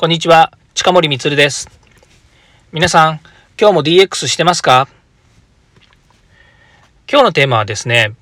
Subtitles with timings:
[0.00, 1.68] こんにちは、近森光です。
[2.70, 3.20] 皆さん、
[3.60, 4.86] 今日も DX してますか？
[7.10, 8.14] 今日のテーマはですね、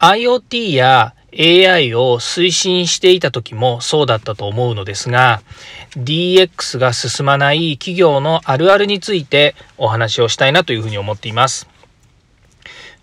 [0.00, 5.40] IoT や AI を推進していた時もそうだったと思うのですが、
[5.96, 11.66] DX が進まない企業のあるあるについてお話をしたいなというふうに思っています。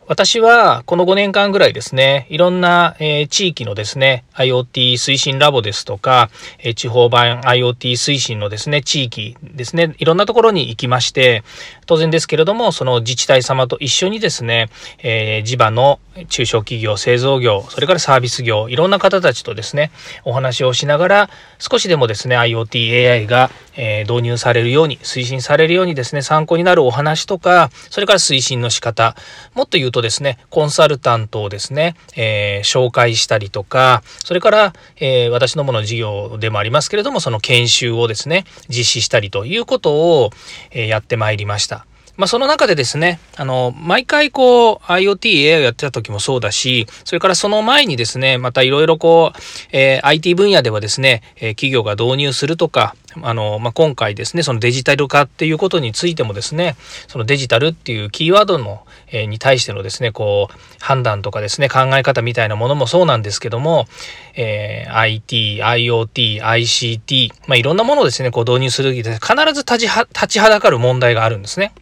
[0.07, 6.29] 私はこの5年間ぐらいですね、いろんな、えー、地域のですね、IoT 推進ラボですとか、
[6.59, 11.43] えー、地方版 IoT 推進のですね、地域ですね、いろんなところに行きまして、
[11.87, 15.99] 当然ですけれども、その自治体様と一緒にですね、えー、地場の
[16.29, 19.91] 中小企業、製造業、それからサービス業、いろんな方たちとですね、
[20.23, 29.17] お話をしながら、少しでもですね、IoT、AI が、え導入されるように、推進されるようにですね、参考になるお話とか、それから推進の仕方、
[29.53, 40.31] もっと言うととですね、コンサルタントをですね、えー、紹介したりとか、それから、えー、私どもの事業でもありますけれども、その研修をですね、実施したりということを、
[40.71, 41.85] え、やってまいりました。
[42.17, 49.39] まあ、その中でですね、あの、毎回こう、IoT、AI をやってた時もそうだし、それからその前にですね、またいろいろこう、
[49.71, 56.75] えー、IT 分野ではですね、えー、企業が導入するとか、あの、まあ、今回ですね、そのデジタル化っていうことについてもですね、
[57.07, 63.87] そのデジタルっていうキーワードの、えー、に対してのですね、こう、判断とかですね、考え方みたいなものもそうなんですけども、
[64.35, 71.73] えー、IT、IoT、ICT、まあ、いろんなものをですね、こう導入するときで必ず立ちは、立ちはだかる問題があるんですね。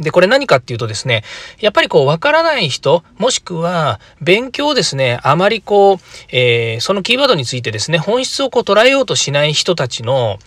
[0.00, 1.24] で、これ何かっていうとですね、
[1.60, 5.98] やっぱりこう、わからない人、もしくは、勉強ですね、あまりこう、
[6.30, 10.38] えー、そのキーワードについてですね、本質をこう捉えようとしない人たちの、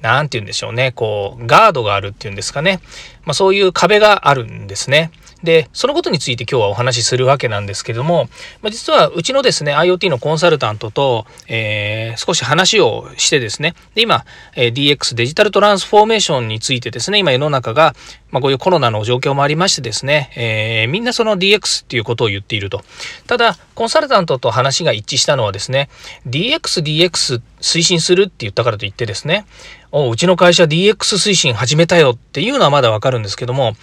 [0.00, 2.80] なんて言うんでしょうね、こう、ガードがあるっていうんですかね。
[3.24, 5.10] まあそういう壁があるんですね。
[5.42, 8.28] で、そのことについて今日はお話しするわけなんですけども、
[8.62, 14.24] まあ、実はうちのですね、IoT のコンサルタントと、えー、少し話をしてですね、で、今、
[14.54, 17.94] えー、DX デジタルトランスフォーメーションについてですね、今世の中が、
[18.30, 22.82] まあ、こういうコロナの状況もありましてですね、えー、みんなその DX っていうことを言っていると。
[23.26, 25.88] ただ、コンサルタントと話が一致したのはですね、
[26.28, 29.46] DX、DX って推進するって言ったからといってですね、
[29.92, 33.74] おうちの会社 DX 推進始めたよっていうのはまだわかるんですけども、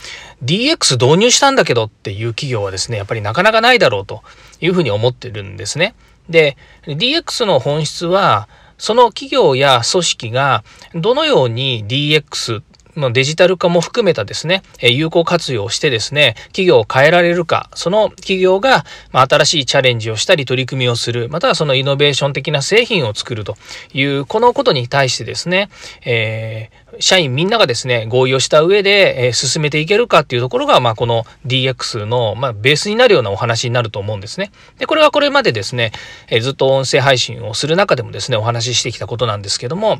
[0.44, 4.24] DX 導入したんだけどっていう企業はですね、やっぱりなかなかないだろうと
[4.62, 5.96] いうふうに思ってるんですね。
[6.30, 10.64] で、DX の本質は、その企業や組織が
[10.94, 12.62] どのように DX
[13.00, 23.56] のデジタル化も含めたですね、有効活用してですね、企業を変えられるか、その企業が新しいチャレンジをしたり取り組みをする、またはそのイノベーション的な製品を作ると
[23.94, 25.70] いう、このことに対してですね、
[26.06, 34.52] えー、社員みんながですね、合意をした上で、えー、進めていけるかっていうところが、まあ、この DX の、まあ、ベースになるようなお話になると思うんですね。
[34.80, 35.92] で、これはこれまでですね、
[36.30, 40.00] えー、ずっと音声配信をする中でもですね、お話ししてきたことなんですけども、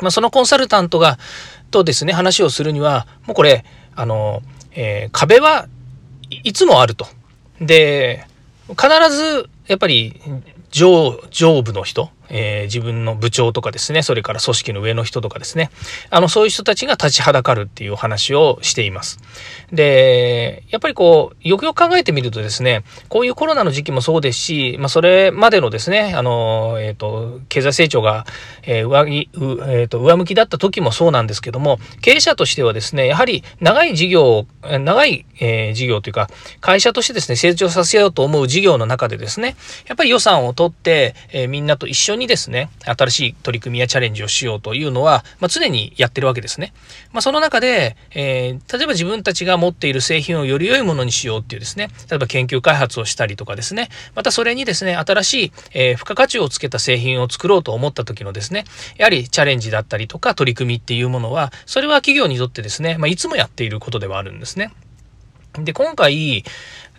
[0.00, 1.18] まあ、そのコンサルタントが、
[1.70, 3.64] とですね、話をするには、もうこれ、
[3.94, 4.42] あの、
[4.72, 5.66] えー、壁は
[6.44, 7.06] いつもあると。
[7.60, 8.26] で、
[8.68, 10.20] 必ず、やっぱり、
[10.70, 15.70] 上、上部の人、えー、自分の部長とかですね、それから組織の上の人とかですね、
[16.10, 19.18] あの、そういう人たちが立ちはだかるっていうお話をしています。
[19.72, 28.26] で、やっぱりこう、よくよく考えてみるとですね、こういうコロナの時期もそうですし、まあ、それまでのですね、あの、えっ、ー、と、経済成長が、
[28.62, 36.28] えー、上着、えー、と、上向きだった時もそうなんですけども、経営者としてはですね、やはり長い事業を、長い、え、事業というか、
[36.60, 39.56] 会社としてですね、成長させようと思う事業の中でですね、
[39.86, 46.72] やっぱり予算を取って、え、みんなと一緒ににですね、新しい取り組みやチャレンジをしようというのは、まあ、常にやってるわけですね。
[47.12, 58.64] まあ、その中で、えー、例えば自分たちが持っている製品をより良いものにしようっていうですね、例えば研究開発をしたりとかですね、またそれにですね、新しい、えー、付加価値をつけた製品を作ろうと思った時のですね、
[58.96, 64.72] やはりチャレンジだったりとか取り組みっていうものは、それは企業にとってですね、まあ、いつもやっていることではあるんですね。
[65.54, 66.44] で、今回、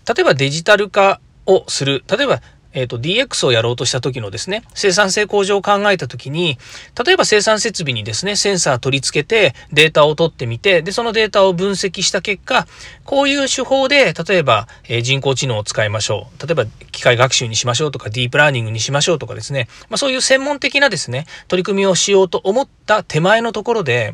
[0.10, 2.04] 例えばデジタル化をする。
[2.08, 2.42] 例えば
[2.74, 6.58] えっ、ー、と、DX をやろうとした時のですね、生産性向上を考えた時に、
[7.04, 12.68] 例えば生産設備にですね、センサー取り付けてデータを取ってみて、で、そのデータを分析した結果、
[13.06, 16.48] こういう手法で、例えば、えー、人工知能を使いましょう。
[16.48, 24.14] 例えば、機械学習にしましょうとか、ディープラーニングにしましょうとかですね、まあ、そういう専門的なですね、取り組みをしようと思った手前のところで、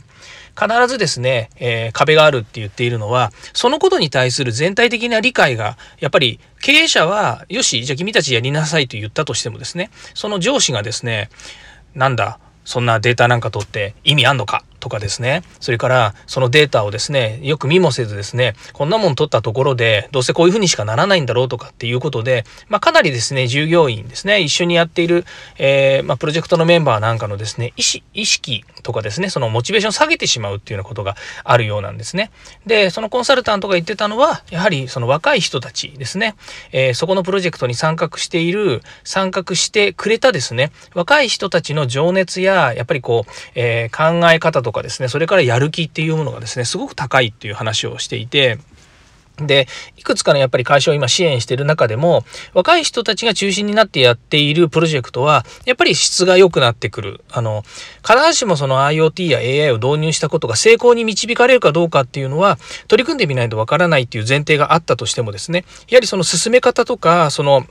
[0.59, 11.29] 必ずですね、えー、壁があるって言っているのは、そのことに対する全体的な理解が、やっぱり経営者は、よし、じゃあ君たちやりなさいと言ったとしてもですね、その上司がですね、
[11.93, 25.25] なんだ、そんなデータなんか取って意味あんのかとかですね、それからそのデータをですね、よく見もせずですね、こんなもん取ったところで、どうせこういうふうにしかならないんだろうとかっていうことで、まあ、かなりですね、従業員ですね、一緒にやっている、
[25.57, 27.81] えー、まあ、プロジェクトのメンバーなんかのですね、意
[28.27, 32.29] 識とかですね、そのモチベーションを下げてしまうっていうようなことがあるようなんですね。
[32.67, 36.35] で、そのコンサルタントが言ってたのは、やはりその若い人たちですね、
[36.71, 48.59] えー、そこのプロジェクトに参画している、参画してくれたですね、若い人たちの情熱や、やっぱりこう、えー、考え方とかですね、それからやる気っていうものがですね、すごく高いっていう話をしていて、
[49.37, 49.67] で、
[49.97, 52.23] いくつかのやっぱり会社を今支援している中でも、
[52.53, 57.21] 若い人たちが中心になってやっているプロジェクトは、やっぱり質が良くなってくる。
[57.31, 57.63] あの、
[58.07, 62.57] 必ずしもその IoT や AI を導入したことが成功に導かれるかどうかっていうのは、
[62.87, 67.65] 取り組んでみないとわからないっていう前提があったとしてもですね、やはりその進め方とか、その、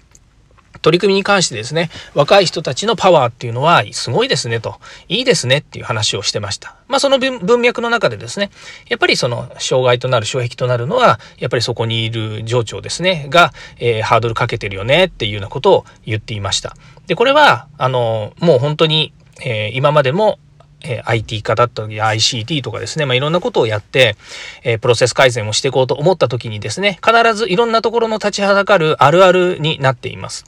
[0.84, 4.78] 取り組みに関してですね、若い人たちのパワーっていうのはすごいですねと、
[5.08, 6.76] いいですねっていう話をしてました。
[6.88, 8.50] まあその文脈の中でですね、
[8.90, 16.76] やっぱりその障害となる障壁となるのは、やっぱりそこにいる情緒ですね、が、えー、ハードルかけてるよねっていうようなことを言っていました。
[17.06, 20.38] で、これは、あの、もう本当に、えー、今までも
[20.84, 24.16] え IT 化だったり ICT とかですね、まあ、いろんなことをやって、
[24.62, 30.44] えプロセス改善をしていこうと思った時にですね、必ずいろんなところの立ちはだかるあるあるになっています。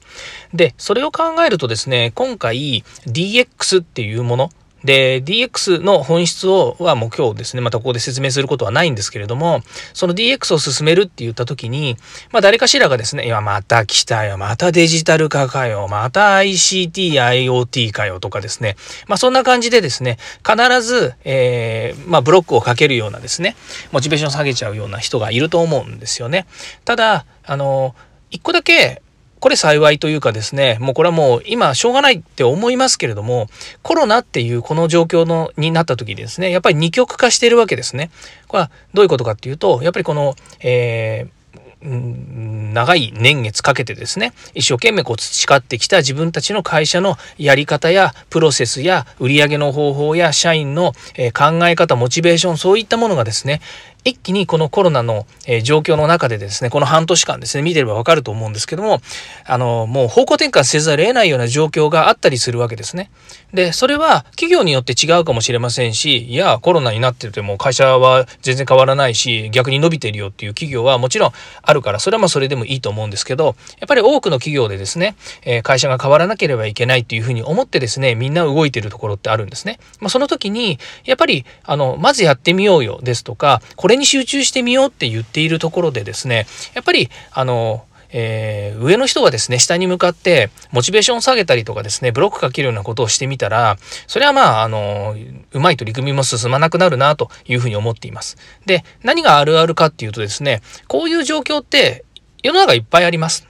[0.53, 4.51] で、それを考えるとですね、今回 DX っていうもの、
[4.87, 9.61] で、DX の本質をはもう今日ですね、またここで説明することはないんですけれども、
[9.93, 11.97] その DX を進めるって言った時に、
[12.33, 18.77] まあ誰かしらがですね、いや、また来たよ、またデジタル化かよ、また ICT、IoT かよとかですね、
[19.09, 23.57] まあそんな感じでですね、必ず、えー、まあブロックをかけるようなですね、
[23.91, 26.47] モチベーション下げちゃうような人がいると思うんですよね。
[26.85, 27.95] ただ、あの、
[28.31, 29.03] 一個だけ
[29.41, 33.49] これ幸いというかですね、もうこれはもう今しょうがないって思いますけれども、
[33.83, 38.11] コロナっていうこの状況のになった時にですね、やっぱり二極化しているわけですね。
[38.49, 41.37] これはどういうことかっていうと、やっぱりこの、えー
[41.83, 50.93] 長い年月かけてですね一生懸命こう培ってきた自分たちの会社のやり方やプロセスや売り上げの方法や社員の
[51.33, 53.61] 考え方モチベーションそういったものがですね
[54.07, 59.01] 一気にこのコロナの、え状況の中でですね、この半年間ですね、見てればわかると思うんですけども、
[59.45, 63.11] あの、もう方向転換せざるを得ないような状況があったりするわけですね。
[63.53, 71.33] で、それは企業によって違うかもしれませんし、いや、コロナになってても会社は全然変わらないし、逆に伸びてるよっていう企業はもちろん
[71.63, 79.81] あるから、それはまあそれでもいいと思うんですけど、やっぱり多くの企業でですね、え会社が変わらなければいけないっていうふうに思ってですね、みんな動いてるところってあるんですね。
[80.01, 93.77] まあ、その時に、やっぱり、あの、まずやってみようよですとか、これに集中してみようって言っているところでですねやっぱりあのえー、上の人がですね、下に向かって、モチベーションを下げたりとかですね、ブロックかけるようなことをしてみたら、
[94.07, 95.15] それはまあ、あの、
[95.53, 98.37] うまい取り組みも進まなくなるなというふうに思っています。
[98.65, 102.05] で、何があるあるかっていうとですね、こういう状況って
[102.43, 103.47] 世の中いっぱいあります。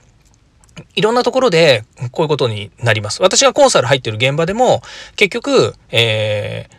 [0.95, 3.21] いろんなところでこういうことになります。
[3.21, 4.81] 私がコンサル入ってる現場でも、
[5.15, 6.76] 結局、えー、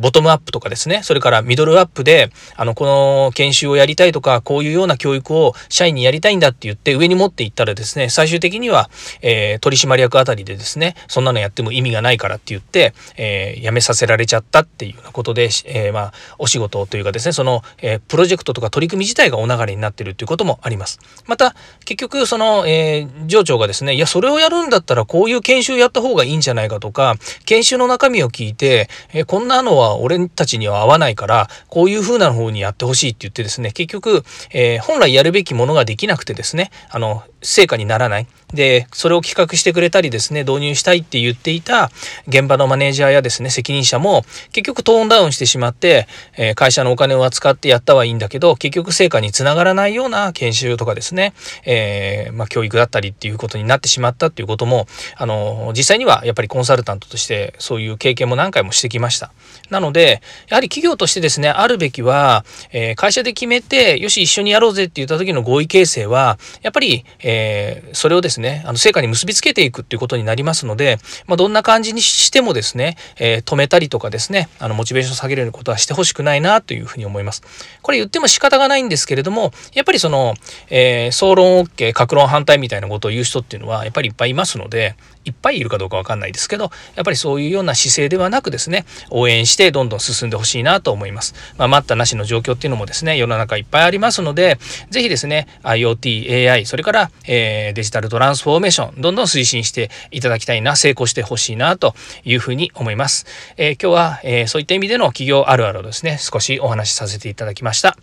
[0.00, 8.90] ボトムアップとかですね、それからミドルアップで、あの、この研修をやりたいとか、こういうような教育を社員にやりたいんだって言って上に持っていったらですね、最終的には、
[9.22, 21.00] えー、取締役あたりでですね、そんなのやっても意味がないからって言って、えー、辞めさせられちゃったっていうようなことで、えー、まあ、お仕事というかですね、その、えプロジェクトとか取り組み自体がお流れになってるっていうこともあります。
[21.26, 38.26] また、結局、その、え上長がですね、いや、それをやるんだったらこういう研修やった方がいいんじゃないかとか、研修の中身を聞いて、えこんななのは俺たちには合わないから、こういう風な方にやってほしいって言ってですね、結局、えー、本来やるべきものができなくてですね、あの、成果にならない。
[38.52, 41.90] で、それを企画してくれたりですね、導入したいって言っていた
[42.26, 46.06] 現場のマネージャーやですね、責任者も結局トーンダウンしてしまって、
[46.36, 51.34] えー、会社のお金を扱ってやったはいいんだけど、結局成果につながらないような研修とかですね、
[51.66, 59.32] えー、まあ、教育だったりっていうことになってしまったっていうことも、あの、実際にはやっぱりコンサルタントとしてそういう経験も何回もしてきました。
[59.70, 77.42] なので、やはり企業としてですね、あるべきは、えー、会社で決めて、よし、一緒にやろうぜって言った時の合意形成は、やっぱり、えー、それをですね、あの、成果に結びつけていくっていうことになりますので、まあ、どんな感じにしてもですね、えー、止めたりとかですね、あの、モチベーション下げるようなことはしてほしくないなというふうに思います。
[77.82, 80.34] これ言っても仕方がないんですけれども、やっぱりその、
[80.70, 91.34] えー、総論 OK、格論反対みたいなことを言う人っていうのは、やっぱりいっぱいいますので、いっぱいいるかどうかわかんないですけど、やっぱりそういうような姿勢ではなくですね、応援してどんどん進んでほしいなと思います。
[91.56, 94.58] まあ、待ったなしの状況っていうのもですね、世の中いっぱいありますので、
[94.90, 103.26] ぜひですね、IoT、AI、それから、えー、デジタルトランスフォーメーション、どんどん推進していただきたいな、成功してほしいなというふうに思います。
[103.56, 107.96] えー、今日は、えー、そういった意味での企業あるあるをですね、少しお話しさせていただきました。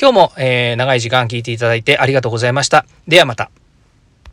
[0.00, 2.86] 今日も、え、長い時間聞いていただいてありがとうございました。
[3.06, 3.63] ではまた。